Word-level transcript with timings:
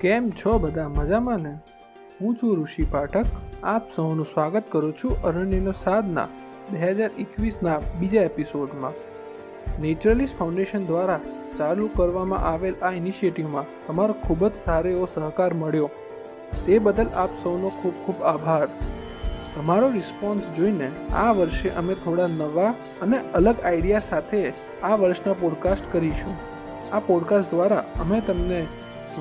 કેમ 0.00 0.30
છો 0.30 0.58
બધા 0.58 0.88
મજામાં 0.88 1.38
ને? 1.38 1.58
હું 2.20 2.34
છું 2.34 2.64
ઋષિ 2.64 2.86
પાઠક. 2.90 3.24
આપ 3.62 3.82
સૌનું 3.96 4.24
સ્વાગત 4.24 4.62
કરું 4.68 4.92
છું 4.92 5.22
અરણ્યનો 5.22 5.72
સાધના 5.72 6.26
બે 6.70 6.78
હજાર 6.78 7.10
એકવીસના 7.18 7.80
બીજા 8.00 8.22
એપિસોડમાં. 8.22 8.92
નેચરલિસ્ટ 9.82 10.38
ફાઉન્ડેશન 10.38 10.86
દ્વારા 10.86 11.20
ચાલુ 11.58 11.88
કરવામાં 11.88 12.38
આવેલ 12.38 12.74
આ 12.82 12.90
ઇનિશિયેટિવમાં 12.90 13.64
તમારો 13.86 14.12
ખૂબ 14.12 14.48
જ 14.48 14.52
સારો 14.64 14.90
એવો 14.90 15.08
સહકાર 15.14 15.54
મળ્યો. 15.54 15.90
તે 16.66 16.78
બદલ 16.78 17.06
આપ 17.08 17.30
સૌનો 17.42 17.68
ખૂબ 17.68 17.94
ખૂબ 18.06 18.22
આભાર. 18.22 18.68
તમારો 19.56 19.88
રિસ્પોન્સ 19.90 20.56
જોઈને 20.56 20.90
આ 21.14 21.32
વર્ષે 21.32 21.68
અમે 21.68 21.94
થોડા 21.94 22.26
નવા 22.26 22.74
અને 23.02 23.32
અલગ 23.34 23.60
આઈડિયા 23.64 23.98
સાથે 23.98 24.52
આ 24.82 24.94
વર્ષના 24.94 25.32
પોડકાસ્ટ 25.32 25.92
કરીશું. 25.92 26.36
આ 26.92 26.98
પોડકાસ્ટ 26.98 27.50
દ્વારા 27.50 27.84
અમે 28.00 28.20
તમને 28.20 28.66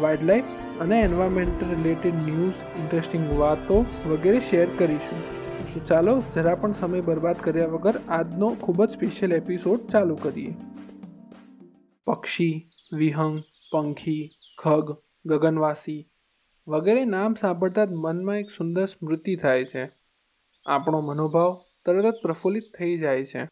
વાઇલ્ડલાઇફ 0.01 0.43
અને 0.79 1.01
એન્વાયરમેન્ટ 1.01 1.63
રિલેટેડ 1.63 2.13
ન્યૂઝ 2.13 2.53
ઇન્ટરેસ્ટિંગ 2.79 3.39
વાતો 3.39 3.85
વગેરે 4.07 4.39
શેર 4.39 4.67
કરીશું. 4.77 5.37
તો 5.73 5.79
ચાલો 5.79 6.23
જરા 6.35 6.55
પણ 6.55 6.71
સમય 6.71 7.01
બરબાદ 7.01 7.35
કર્યા 7.35 7.67
વગર 7.67 7.93
આજનો 8.07 8.49
ખૂબ 8.61 8.85
જ 8.85 8.89
સ્પેશિયલ 8.89 9.33
એપિસોડ 9.33 9.79
ચાલુ 9.79 10.15
કરીએ. 10.15 10.53
પક્ષી, 12.05 12.65
વિહંગ, 12.93 13.39
પંખી, 13.71 14.31
ખગ, 14.57 14.97
ગગનવાસી 15.25 16.05
વગેરે 16.67 17.05
નામ 17.05 17.33
સાંભળતા 17.33 17.85
જ 17.85 17.91
મનમાં 17.91 18.39
એક 18.39 18.49
સુંદર 18.57 18.85
સ્મૃતિ 18.85 19.35
થાય 19.35 19.65
છે. 19.65 19.89
આપણો 20.65 21.01
મનોભાવ 21.01 21.61
તરત 21.85 22.05
જ 22.05 22.17
પ્રફુલ્લિત 22.21 22.63
થઈ 22.77 22.97
જાય 22.97 23.25
છે. 23.25 23.47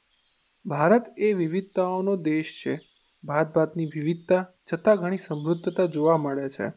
ભારત 0.65 1.03
એ 1.17 1.33
વિવિધતાઓનો 1.33 2.15
દેશ 2.15 2.63
છે. 2.65 2.94
ભાત 3.25 3.53
ભાતની 3.55 3.85
વિવિધતા 3.85 4.45
છતાં 4.73 4.95
ઘણી 4.95 5.17
સમૃદ્ધતા 5.17 5.85
જોવા 5.85 6.17
મળે 6.17 6.49
છે. 6.49 6.67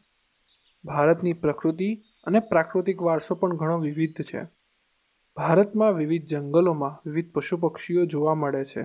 ભારતની 0.84 1.32
પ્રકૃતિ 1.32 1.88
અને 2.26 2.40
પ્રાકૃતિક 2.40 3.02
વારસો 3.02 3.34
પણ 3.34 3.56
ઘણો 3.56 3.78
વિવિધ 3.78 4.22
છે. 4.22 4.40
ભારતમાં 5.36 5.92
વિવિધ 5.92 6.26
જંગલોમાં 6.26 6.98
વિવિધ 7.06 7.30
પશુ 7.32 7.56
પક્ષીઓ 7.56 8.04
જોવા 8.04 8.34
મળે 8.34 8.64
છે 8.64 8.82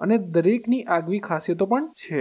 અને 0.00 0.18
દરેકની 0.18 0.82
આગવી 0.82 1.20
ખાસિયતો 1.20 1.66
પણ 1.66 1.86
છે. 1.86 2.20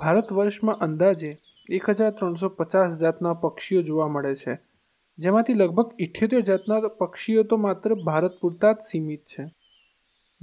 ભારત 0.00 0.32
વર્ષમાં 0.32 0.76
અંદાજે 0.76 1.30
એક 1.68 1.90
હજાર 1.90 2.10
ત્રણસો 2.10 2.48
પચાસ 2.48 2.92
જાતના 2.98 3.34
પક્ષીઓ 3.34 3.82
જોવા 3.82 4.08
મળે 4.08 4.34
છે, 4.34 4.54
જેમાંથી 5.18 5.54
લગભગ 5.54 5.88
ઇઠ્યોતેર 5.98 6.40
જાતના 6.40 6.80
પક્ષીઓ 6.80 7.42
તો 7.42 7.56
માત્ર 7.56 7.94
ભારત 7.94 8.34
પૂરતા 8.40 8.72
જ 8.72 8.76
સીમિત 8.90 9.22
છે. 9.24 9.44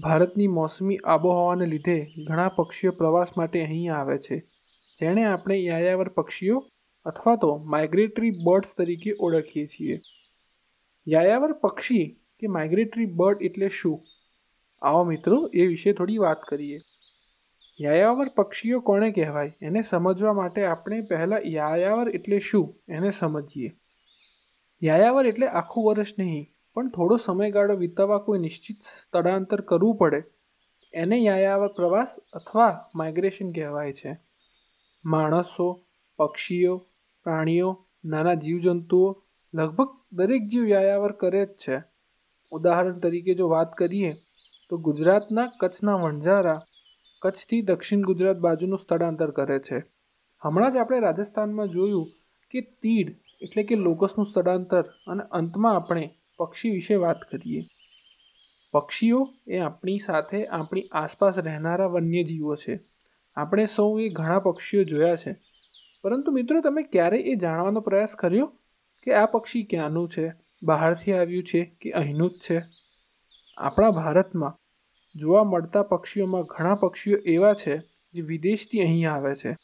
ભારતની 0.01 0.47
મોસમી 0.47 0.97
આબોહવાને 0.97 1.65
લીધે 1.65 2.07
ઘણા 2.27 2.47
પક્ષીઓ 2.47 2.91
પ્રવાસ 2.91 3.27
માટે 3.37 3.63
અહીં 3.63 3.95
આવે 3.95 4.17
છે. 4.17 4.39
જેણે 4.99 5.23
આપણે 5.23 5.55
યાયાવર 5.55 6.07
પક્ષીઓ 6.07 6.63
અથવા 7.05 7.35
તો 7.35 7.57
માઇગ્રેટરી 7.57 8.31
બર્ડ્સ 8.43 8.69
તરીકે 8.77 9.15
ઓળખીએ 9.19 9.67
છીએ. 9.67 9.99
યાયાવર 11.07 11.51
પક્ષી 11.51 12.19
કે 12.39 12.47
માઇગ્રેટરી 12.47 13.05
બર્ડ 13.05 13.41
એટલે 13.41 13.69
શું? 13.69 13.99
આવો 14.81 15.03
મિત્રો 15.03 15.49
એ 15.53 15.67
વિશે 15.67 15.93
થોડી 15.93 16.17
વાત 16.17 16.41
કરીએ. 16.41 16.79
યાયાવર 17.81 18.29
પક્ષીઓ 18.29 18.79
કોને 18.79 19.11
કહેવાય? 19.11 19.57
એને 19.61 19.81
સમજવા 19.81 20.33
માટે 20.33 20.65
આપણે 20.65 21.01
પહેલાં 21.01 21.41
યાયાવર 21.45 22.09
એટલે 22.09 22.39
શું? 22.39 22.73
એને 22.89 23.11
સમજીએ. 23.11 23.71
યાયાવર 24.83 25.25
એટલે 25.25 25.47
આખું 25.47 25.85
વર્ષ 25.85 26.07
નહીં 26.19 26.52
પણ 26.75 26.87
થોડો 26.87 27.17
સમયગાળો 27.17 27.75
વિતાવવા 27.75 28.17
કોઈ 28.17 28.39
નિશ્ચિત 28.39 28.77
સ્થળાંતર 28.81 29.61
કરવું 29.61 29.95
પડે. 29.95 30.23
એને 30.93 31.17
યાયાવર 31.17 31.67
પ્રવાસ 31.67 32.07
અથવા 32.33 32.85
માઇગ્રેશન 32.95 33.51
કહેવાય 33.51 33.93
છે. 33.93 34.17
માણસો, 35.05 35.79
પક્ષીઓ, 36.17 36.75
પ્રાણીઓ, 37.23 37.85
નાના 38.05 38.33
જીવજંતુઓ 38.33 39.13
લગભગ 39.53 39.89
દરેક 40.15 40.41
જીવ 40.41 40.67
યાયાવર 40.67 41.11
કરે 41.11 41.45
જ 41.45 41.49
છે. 41.49 41.83
ઉદાહરણ 42.51 42.99
તરીકે 42.99 43.33
જો 43.33 43.49
વાત 43.49 43.73
કરીએ, 43.73 44.13
તો 44.69 44.77
ગુજરાતના 44.77 45.51
કચ્છના 45.59 45.95
વણઝારા 45.95 46.61
કચ્છથી 47.21 47.61
દક્ષિણ 47.61 48.01
ગુજરાત 48.01 48.37
બાજુનું 48.37 48.79
સ્થળાંતર 48.79 49.31
કરે 49.31 49.59
છે. 49.59 49.83
હમણાં 50.41 50.73
જ 50.73 50.77
આપણે 50.77 50.99
રાજસ્થાનમાં 50.99 51.67
જોયું 51.67 52.07
કે 52.51 52.61
તીડ 52.61 53.15
એટલે 53.41 53.63
કે 53.63 53.75
લોકસનું 53.75 54.25
સ્થળાંતર 54.25 54.83
અને 55.07 55.23
અંતમાં 55.23 55.75
આપણે 55.75 56.22
પક્ષી 56.37 56.69
વિશે 56.69 56.95
વાત 56.95 57.21
કરીએ. 57.21 57.63
પક્ષીઓ 58.71 59.33
એ 59.47 59.57
આપણી 59.57 59.99
સાથે 59.99 60.47
આપણી 60.47 60.81
આસપાસ 60.81 61.37
રહેનારા 61.37 61.85
વન્યજીવો 61.85 62.55
છે. 62.55 62.79
આપણે 63.35 63.65
સૌ 63.65 63.99
એ 63.99 64.09
ઘણા 64.09 64.39
પક્ષીઓ 64.39 64.83
જોયા 64.83 65.15
છે. 65.15 65.35
પરંતુ 66.01 66.31
મિત્રો, 66.31 66.61
તમે 66.61 66.83
ક્યારેય 66.83 67.21
એ 67.21 67.35
જાણવાનો 67.35 67.79
પ્રયાસ 67.79 68.15
કર્યો 68.15 68.45
કે 69.03 69.13
આ 69.13 69.25
પક્ષી 69.25 69.63
ક્યાંનું 69.63 70.09
છે? 70.09 70.31
બહારથી 70.63 71.13
આવ્યું 71.13 71.43
છે 71.43 71.71
કે 71.81 71.91
અહીંનું 71.91 72.29
જ 72.29 72.33
છે? 72.49 72.61
આપણા 73.57 73.91
ભારતમાં 73.91 74.57
જોવા 75.15 75.43
મળતા 75.43 75.83
પક્ષીઓમાં 75.83 76.41
ઘણા 76.41 76.75
પક્ષીઓ 76.75 77.17
એવા 77.17 77.53
છે 77.53 77.77
જે 78.13 78.21
વિદેશથી 78.21 78.81
અહીં 78.81 79.11
આવે 79.11 79.35
છે. 79.35 79.55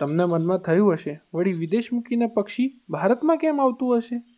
તમને 0.00 0.24
મનમાં 0.24 0.58
થયું 0.58 0.92
હશે, 0.92 1.20
વળી 1.34 1.52
વિદેશ 1.52 1.88
મૂકીને 1.92 2.26
પક્ષી 2.26 2.80
ભારતમાં 2.90 3.36
કેમ 3.36 3.60
આવતું 3.60 3.98
હશે? 3.98 4.33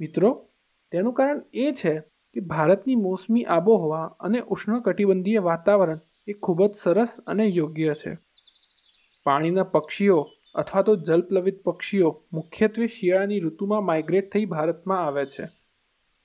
મિત્રો, 0.00 0.48
તેનું 0.92 1.12
કારણ 1.12 1.42
એ 1.52 1.72
છે 1.72 2.00
કે 2.34 2.40
ભારતની 2.40 2.94
મોસમી 2.94 3.44
આબોહવા 3.44 4.16
અને 4.20 4.40
ઉષ્ણકટિબંધીય 4.40 5.38
વાતાવરણ 5.38 6.00
એ 6.28 6.32
ખૂબ 6.32 6.66
જ 6.66 6.74
સરસ 6.74 7.08
અને 7.26 7.44
યોગ્ય 7.44 7.94
છે. 7.94 8.18
પાણીના 9.24 9.62
પક્ષીઓ 9.62 10.28
અથવા 10.54 10.82
તો 10.82 10.96
જલપ્લવિત 10.96 11.62
પક્ષીઓ 11.62 12.20
મુખ્યત્વે 12.32 12.86
શિયાળાની 12.86 13.40
ઋતુમાં 13.40 13.84
માઇગ્રેટ 13.84 14.32
થઈ 14.32 14.44
ભારતમાં 14.44 15.06
આવે 15.06 15.26
છે. 15.26 15.48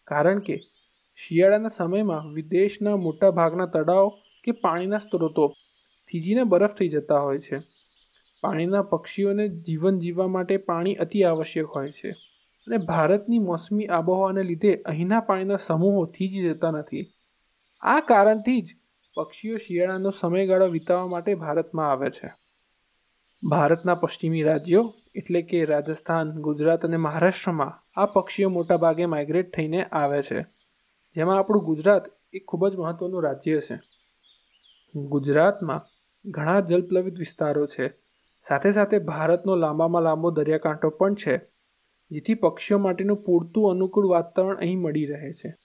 કારણ 0.07 0.39
કે 0.39 0.61
શિયાળાના 1.15 1.69
સમયમાં 1.69 2.33
વિદેશના 2.33 2.95
મોટા 2.95 3.31
ભાગના 3.31 3.65
તળાવ 3.65 4.09
કે 4.43 4.51
પાણીના 4.51 4.97
સ્ત્રોતો 4.97 5.53
થીજીને 6.07 6.43
બરફ 6.43 6.73
થઈ 6.73 6.89
જતા 6.89 7.19
હોય 7.19 7.39
છે. 7.39 7.59
પાણીના 8.41 8.81
પક્ષીઓને 8.81 9.47
જીવન 9.47 9.99
જીવવા 9.99 10.27
માટે 10.27 10.57
પાણી 10.57 10.95
અતિ 10.95 11.23
આવશ્યક 11.23 11.65
હોય 11.65 11.89
છે. 11.89 12.24
અને 12.67 12.77
ભારતની 12.77 13.39
મોસમી 13.39 13.85
આબોહવાને 13.85 14.43
લીધે 14.43 14.75
અહીંના 14.75 15.19
પાણીના 15.19 15.57
સમૂહો 15.57 16.05
થીજી 16.05 16.43
જતા 16.43 16.71
નથી. 16.71 17.11
આ 17.81 17.99
કારણથી 17.99 18.61
જ 18.61 18.65
પક્ષીઓ 19.15 19.57
શિયાળાનો 19.57 20.11
સમયગાળો 20.11 20.67
વિતાવવા 20.67 21.07
માટે 21.07 21.35
ભારતમાં 21.35 21.91
આવે 21.91 22.09
છે. 22.09 22.33
ભારતના 23.49 23.95
પશ્ચિમી 23.95 24.43
રાજ્યો 24.43 24.93
એટલે 25.15 25.41
કે 25.41 25.65
રાજસ્થાન, 25.65 26.31
ગુજરાત 26.31 26.85
અને 26.85 26.97
મહારાષ્ટ્રમાં 26.97 28.01
આ 28.01 28.05
પક્ષીઓ 28.05 28.49
મોટાભાગે 28.49 29.05
માઇગ્રેટ 29.05 29.55
થઈને 29.55 29.83
આવે 29.83 30.21
છે. 30.21 30.41
જેમાં 31.15 31.39
આપણું 31.39 31.63
ગુજરાત 31.63 32.03
એ 32.33 32.39
ખૂબ 32.39 32.67
જ 32.67 32.75
મહત્ત્વનું 32.75 33.23
રાજ્ય 33.23 33.61
છે. 33.61 33.79
ગુજરાતમાં 34.95 35.81
ઘણા 36.31 36.59
જલપ્લવિત 36.59 37.19
વિસ્તારો 37.19 37.67
છે. 37.67 37.89
સાથે 38.47 38.71
સાથે 38.71 38.99
ભારતનો 38.99 39.55
લાંબામાં 39.55 40.01
લાંબો 40.01 40.31
દરિયાકાંઠો 40.31 40.89
પણ 40.89 41.15
છે. 41.15 41.39
જેથી 42.11 42.33
પક્ષીઓ 42.33 42.77
માટેનું 42.77 43.23
પૂરતું 43.25 43.71
અનુકૂળ 43.71 44.07
વાતાવરણ 44.07 44.57
અહીં 44.57 44.81
મળી 44.81 45.05
રહે 45.05 45.33
છે. 45.33 45.55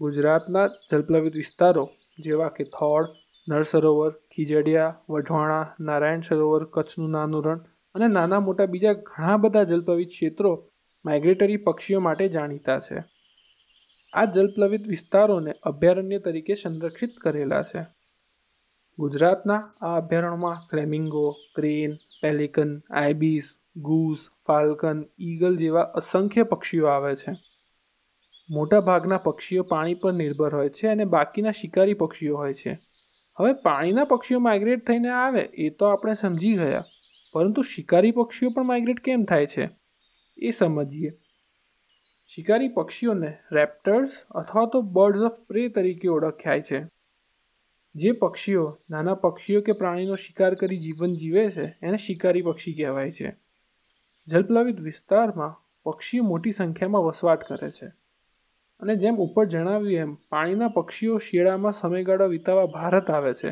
ગુજરાતના 0.00 0.66
જલપ્લવિત 0.66 1.36
વિસ્તારો 1.36 1.88
જેવા 2.18 2.48
કે 2.48 2.64
થોડ 2.64 3.06
નળ 3.48 3.62
સરોવર 3.62 4.10
ખીજડીયા, 4.10 5.00
વઢવાણા, 5.10 5.74
નારાયણ 5.80 6.20
સરોવર, 6.20 6.64
કચ્છનું 6.64 7.10
નાનું 7.10 7.44
રણ 7.44 7.60
અને 7.94 8.08
નાના 8.08 8.40
મોટા 8.40 8.66
બીજા 8.66 8.92
ઘણા 8.92 9.36
બધા 9.36 9.62
જલપ્લવિત 9.62 10.08
ક્ષેત્રો 10.08 10.68
માઇગ્રેટરી 11.04 11.56
પક્ષીઓ 11.56 12.00
માટે 12.00 12.28
જાણીતા 12.28 12.78
છે. 12.78 13.04
આ 14.12 14.24
જલપ્લવિત 14.24 14.86
વિસ્તારોને 14.86 15.52
અભયારણ્ય 15.62 16.18
તરીકે 16.18 16.54
સંરક્ષિત 16.54 17.16
કરેલા 17.16 17.62
છે. 17.62 17.86
ગુજરાતના 18.98 19.72
આ 19.80 19.96
અભયારણ્યમાં 19.96 20.54
flamingo, 20.70 21.30
crane, 21.54 21.94
pelican, 22.22 22.80
ibis 22.90 23.42
goose 23.76 24.18
falcon, 24.46 25.04
eagle 25.20 25.56
જેવા 25.56 25.80
અસંખ્ય 25.80 26.42
પક્ષીઓ 26.42 26.86
આવે 26.86 27.16
છે. 27.16 27.32
મોટાભાગના 28.50 29.16
પક્ષીઓ 29.16 29.62
પાણી 29.62 29.94
પર 29.94 30.12
નિર્ભર 30.12 30.54
હોય 30.54 30.68
છે 30.68 30.86
અને 30.86 31.04
બાકીના 31.04 31.50
શિકારી 31.50 31.94
પક્ષીઓ 31.94 32.36
હોય 32.36 32.54
છે. 32.54 32.78
હવે 33.38 33.52
પાણીના 33.52 34.04
પક્ષીઓ 34.04 34.38
માઇગ્રેટ 34.38 34.86
થઈને 34.86 35.08
આવે 35.08 35.40
એ 35.40 35.70
તો 35.70 35.86
આપણે 35.86 36.14
સમજી 36.14 36.56
ગયા. 36.56 36.84
પરંતુ 37.32 37.62
શિકારી 37.62 38.10
પક્ષીઓ 38.10 38.50
પણ 38.50 38.64
માઇગ્રેટ 38.64 39.00
કેમ 39.00 39.24
થાય 39.24 39.46
છે? 39.46 39.70
એ 40.38 40.50
સમજીએ. 40.50 41.12
શિકારી 42.28 42.68
પક્ષીઓને 42.68 43.38
રેપ્ટર્સ 43.52 44.10
અથવા 44.30 44.66
તો 44.66 44.82
બર્ડ્સ 44.82 45.20
ઓફ 45.20 45.32
પ્રે 45.32 45.68
તરીકે 45.68 46.08
ઓળખાય 46.08 46.60
છે. 46.60 46.84
જે 47.94 48.12
પક્ષીઓ 48.12 48.76
નાના 48.90 49.14
પક્ષીઓ 49.14 49.60
કે 49.60 49.72
પ્રાણીનો 49.72 50.14
શિકાર 50.14 50.54
કરી 50.54 50.78
જીવન 50.78 51.10
જીવે 51.10 51.50
છે, 51.50 51.66
એને 51.82 51.96
શિકારી 51.96 52.42
પક્ષી 52.42 52.74
કહેવાય 52.74 53.12
છે. 53.12 53.45
જલપ્લાવિત 54.28 54.80
વિસ્તારમાં 54.80 55.54
પક્ષીઓ 55.84 56.22
મોટી 56.22 56.52
સંખ્યામાં 56.52 57.02
વસવાટ 57.02 57.44
કરે 57.48 57.70
છે. 57.70 57.86
અને 58.80 58.96
જેમ 58.96 59.16
ઉપર 59.16 59.44
જણાવ્યું 59.44 60.00
એમ, 60.00 60.14
પાણીના 60.14 60.68
પક્ષીઓ 60.68 61.18
શિયાળામાં 61.18 61.72
સમયગાળો 61.72 62.26
વિતાવવા 62.26 62.66
ભારત 62.66 63.10
આવે 63.10 63.34
છે 63.34 63.50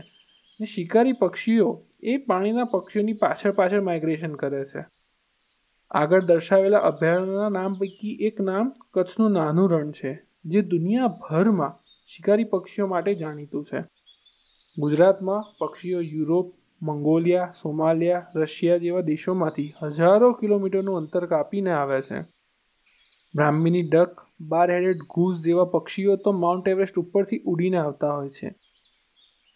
ને 0.60 0.66
શિકારી 0.66 1.12
પક્ષીઓ 1.12 1.86
એ 2.02 2.16
પાણીના 2.16 2.64
પક્ષીઓની 2.64 3.12
પાછળ 3.12 3.50
પાછળ 3.50 3.80
માઇગ્રેશન 3.80 4.34
કરે 4.34 4.64
છે. 4.64 4.84
આગળ 5.90 6.20
દર્શાવેલા 6.20 6.78
અભયારણ્યના 6.78 7.48
નામ 7.48 7.74
પૈકી 7.74 8.18
એક 8.20 8.40
નામ 8.40 8.72
કચ્છનું 8.90 9.30
નાનું 9.30 9.70
રણ 9.70 9.90
છે, 9.90 10.22
જે 10.44 10.62
દુનિયાભરમાં 10.62 11.72
શિકારી 12.06 12.44
પક્ષીઓ 12.44 12.86
માટે 12.86 13.14
જાણીતું 13.14 13.64
છે. 13.64 13.84
ગુજરાતમાં 14.78 15.42
પક્ષીઓ 15.58 16.00
યુરોપ 16.00 16.54
મંગોલિયા, 16.84 17.54
સોમાલિયા, 17.62 18.26
રશિયા 18.36 18.76
જેવા 18.76 19.00
દેશોમાંથી 19.00 19.74
હજારો 19.82 20.32
કિલોમીટરનું 20.32 20.96
અંતર 20.96 21.26
કાપીને 21.26 21.72
આવે 21.72 22.00
છે. 22.00 22.20
બ્રાહ્મીની 23.34 23.82
ડક 23.82 24.20
બાર 24.48 24.70
હેડેડ 24.70 24.96
ઘૂસ 24.96 25.40
જેવા 25.40 25.64
પક્ષીઓ 25.64 26.16
તો 26.16 26.32
માઉન્ટ 26.32 26.68
એવરેસ્ટ 26.68 26.98
ઉપરથી 26.98 27.42
ઉડીને 27.46 27.76
આવતા 27.76 28.14
હોય 28.14 28.28
છે. 28.28 28.54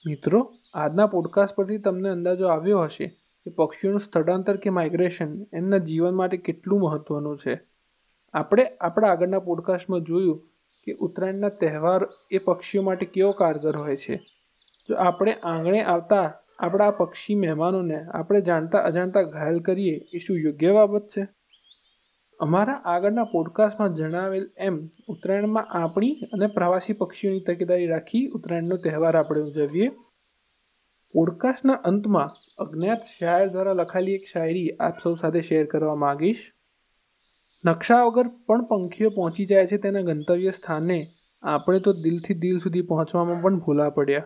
મિત્રો, 0.07 0.55
આજના 0.75 1.07
પોડકાસ્ટ 1.07 1.55
પરથી 1.55 1.79
તમને 1.79 2.09
અંદાજો 2.09 2.49
આવ્યો 2.49 2.81
હશે 2.81 3.07
કે 3.45 3.51
પક્ષીઓનું 3.51 4.01
સ્થળાંતર 4.01 4.57
કે 4.57 4.71
માઇગ્રેશન 4.71 5.37
એમના 5.53 5.79
જીવન 5.79 6.15
માટે 6.15 6.37
કેટલું 6.37 6.81
મહત્ત્વનું 6.81 7.39
છે. 7.39 7.61
આપણે 8.35 8.65
આપણા 8.81 9.09
આગળના 9.09 9.39
પોડકાસ્ટમાં 9.39 10.01
જોયું 10.01 10.49
કે 10.85 10.93
ઉત્તરાયણના 10.93 11.49
તહેવાર 11.49 12.09
એ 12.31 12.39
પક્ષીઓ 12.39 12.83
માટે 12.83 13.07
કેવો 13.07 13.31
કારગર 13.33 13.77
હોય 13.77 13.97
છે. 13.97 14.17
જો 14.89 14.97
આપણે 14.97 15.33
આંગણે 15.33 15.83
આવતા 15.83 16.35
આપણા 16.59 16.91
પક્ષી 16.91 17.35
મહેમાનોને 17.35 18.05
આપણે 18.05 18.41
જાણતા 18.41 18.79
અજાણતા 18.79 19.23
ઘાયલ 19.23 19.59
કરીએ 19.59 19.97
એ 20.15 20.19
શું 20.19 20.37
યોગ્ય 20.37 20.73
બાબત 20.73 21.07
છે? 21.07 21.27
અમારા 22.41 22.75
આગળના 22.75 23.25
પોડકાસ્ટમાં 23.25 23.95
જણાવેલ 23.95 24.51
એમ, 24.57 24.89
ઉત્તરાયણમાં 25.09 25.67
આપણી 25.71 26.15
અને 26.33 26.47
પ્રવાસી 26.47 26.93
પક્ષીઓની 26.93 27.41
તકેદારી 27.41 27.87
રાખી 27.87 28.27
ઉત્તરાયણનો 28.27 28.77
તહેવાર 28.77 29.17
આપણે 29.17 29.41
ઉજવીએ. 29.41 29.89
પોડકાસ્ટના 31.15 31.73
અંતમાં 31.73 32.31
અજ્ઞાત 32.59 32.99
શાયર 33.19 33.49
દ્વારા 33.49 33.73
લખાયેલી 33.73 34.15
એક 34.15 34.27
શાયરી 34.33 34.71
આપ 34.71 34.99
સૌ 35.03 35.15
સાથે 35.15 35.41
શેર 35.41 35.67
કરવા 35.67 35.95
માંગીશ. 35.95 36.53
નકશા 37.65 38.03
વગર 38.05 38.27
પણ 38.47 38.65
પંખીઓ 38.65 39.11
પહોંચી 39.11 39.47
જાય 39.47 39.67
છે 39.67 39.77
તેના 39.77 40.01
ગંતવ્ય 40.01 40.51
સ્થાને 40.51 41.07
આપણે 41.43 41.81
તો 41.81 41.93
દિલથી 41.93 42.35
દિલ 42.35 42.59
સુધી 42.59 42.83
પહોંચવામાં 42.83 43.43
પણ 43.43 43.59
ભૂલા 43.59 43.91
પડ્યા. 43.91 44.25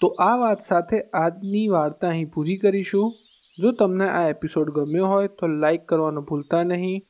તો 0.00 0.06
આ 0.06 0.36
વાત 0.36 0.58
સાથે 0.68 1.00
આજની 1.00 1.68
વાર્તા 1.68 2.08
અહીં 2.08 2.28
પૂરી 2.34 2.56
કરીશું. 2.56 3.12
જો 3.58 3.72
તમને 3.72 4.08
આ 4.08 4.28
એપિસોડ 4.28 4.70
ગમ્યો 4.70 5.06
હોય 5.06 5.28
તો 5.28 5.46
લાઈક 5.46 5.86
કરવાનું 5.86 6.24
ભૂલતા 6.24 6.62
નહીં. 6.62 7.02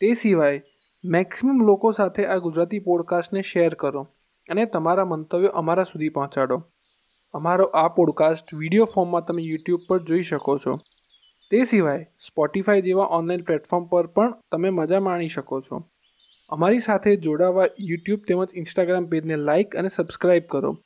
તે 0.00 0.14
સિવાય, 0.14 0.62
મેક્સિમમ 1.04 1.66
લોકો 1.66 1.92
સાથે 1.92 2.26
આ 2.26 2.36
ગુજરાતી 2.36 2.78
પોડકાસ્ટને 2.78 3.42
શેર 3.42 3.74
કરો 3.74 4.02
અને 4.50 4.64
તમારા 4.64 5.04
મંતવ્યો 5.04 5.50
અમારા 5.50 5.84
સુધી 5.84 6.08
પહોંચાડો. 6.08 6.62
અમારો 7.32 7.64
આ 7.64 7.88
પોડકાસ્ટ 7.88 8.54
વીડિયો 8.54 8.84
ફોર્મમાં 8.84 9.24
તમે 9.24 9.42
યુટ્યુબ 9.42 9.80
પર 9.88 9.98
જોઈ 9.98 10.22
શકો 10.22 10.58
છો. 10.58 10.78
તે 11.50 11.64
સિવાય 11.64 12.06
સ્પોટિફાઈ 12.26 12.82
જેવા 12.82 13.04
ઓનલાઈન 13.04 13.40
પ્લેટફોર્મ 13.40 13.84
પર 13.84 14.06
પણ 14.06 14.34
તમે 14.52 14.70
મજા 14.70 15.00
માણી 15.00 15.28
શકો 15.28 15.60
છો. 15.60 15.82
અમારી 16.48 16.80
સાથે 16.80 17.16
જોડાવા 17.16 17.64
યુટ્યુબ 17.80 18.20
તેમજ 18.28 18.48
ઇન્સ્ટાગ્રામ 18.54 19.06
પેજને 19.06 19.36
લાઇક 19.36 19.76
અને 19.76 19.88
સબસ્ક્રાઈબ 19.96 20.42
કરો. 20.50 20.78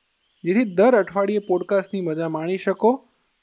જેથી 0.44 0.64
દર 0.74 0.94
અઠવાડિયે 0.96 1.38
પોડકાસ્ટની 1.38 2.00
મજા 2.00 2.28
માણી 2.28 2.56
શકો 2.56 2.92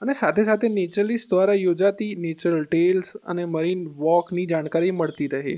અને 0.01 0.13
સાથે 0.13 0.43
સાથે 0.43 0.67
નેચરલિસ્ટ 0.67 1.29
દ્વારા 1.29 1.53
યોજાતી 1.53 2.15
નેચરલ 2.15 2.63
ટેલ્સ 2.63 3.17
અને 3.23 3.45
મરીન 3.45 3.83
વોકની 3.97 4.45
જાણકારી 4.45 4.91
મળતી 4.91 5.27
રહે. 5.27 5.57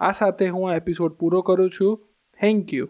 આ 0.00 0.12
સાથે 0.12 0.48
હું 0.48 0.70
આ 0.70 0.76
એપિસોડ 0.76 1.12
પૂરો 1.12 1.40
કરું 1.42 1.70
છું. 1.70 1.96
Thank 2.40 2.74
you 2.74 2.88